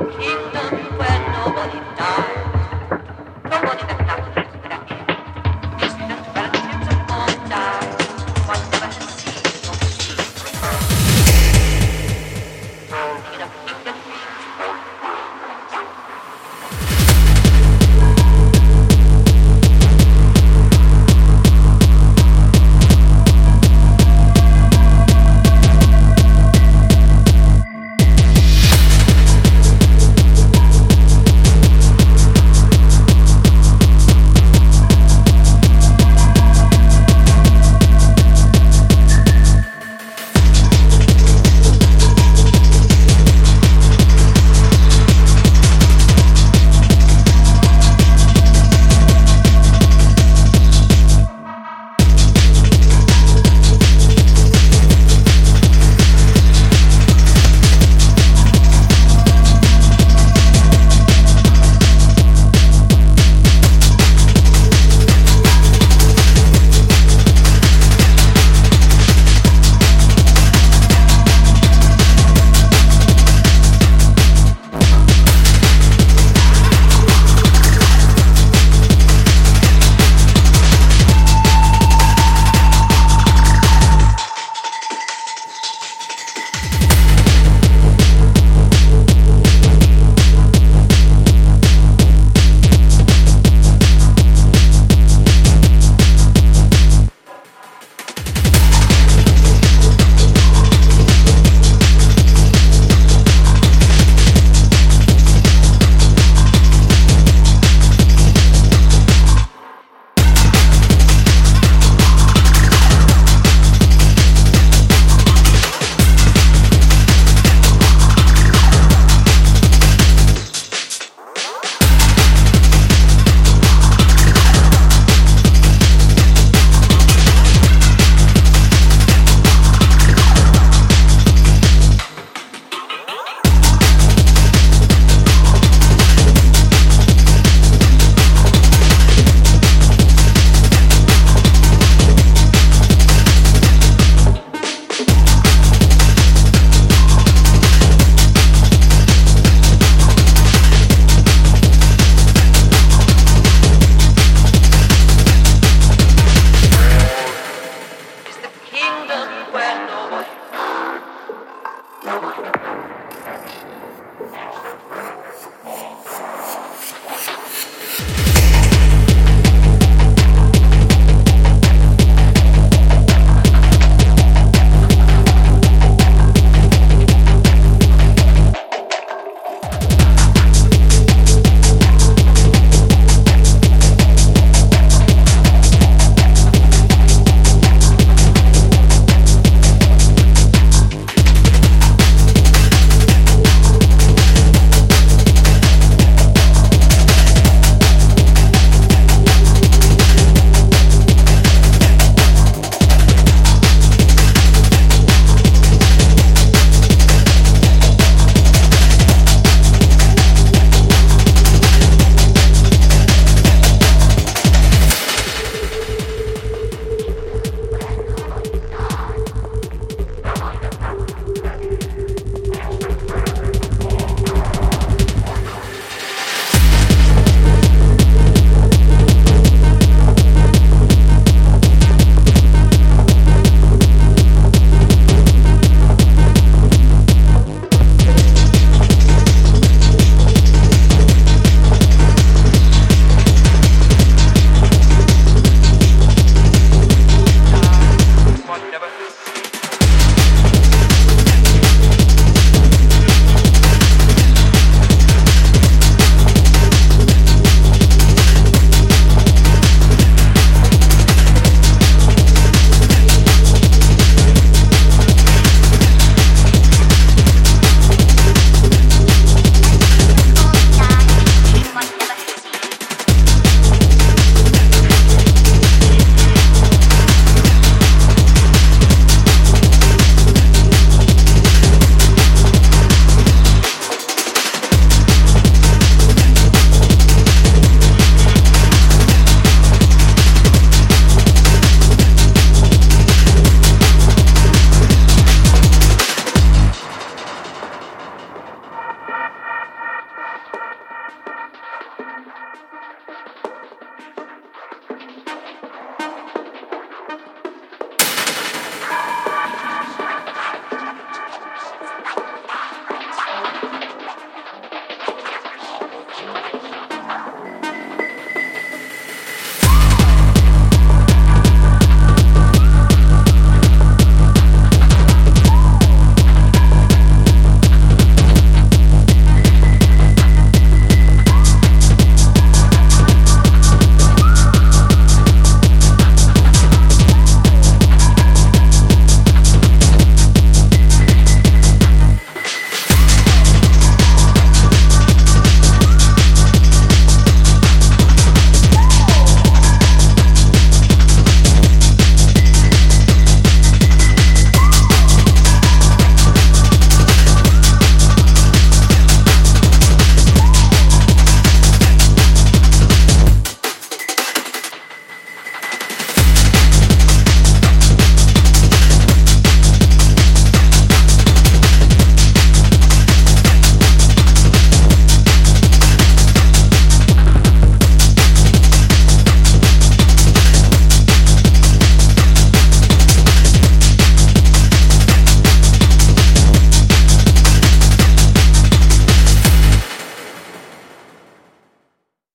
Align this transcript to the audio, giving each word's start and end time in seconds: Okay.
Okay. 0.00 0.31